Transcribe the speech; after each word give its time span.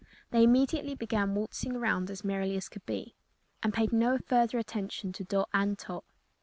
They 0.31 0.41
immediately 0.43 0.95
began 0.95 1.35
waltzing 1.35 1.75
around 1.75 2.09
as 2.09 2.23
merrily 2.23 2.57
as 2.57 2.69
could 2.69 2.87
be, 2.87 3.13
and 3.61 3.71
paid 3.71 3.93
no 3.93 4.17
further 4.17 4.57
attention 4.57 5.13
to 5.13 5.23
Dot 5.23 5.47
and 5.53 5.77
Tot. 5.77 6.03